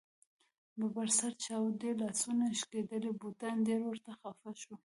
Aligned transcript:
ببر 0.77 1.09
سر، 1.17 1.33
چاودې 1.43 1.91
لاسونه، 2.01 2.45
شکېدلي 2.59 3.11
بوټان 3.19 3.55
ډېر 3.67 3.79
ورته 3.85 4.11
خفه 4.19 4.51
شو. 4.61 4.73